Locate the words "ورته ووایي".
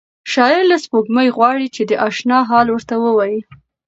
2.69-3.39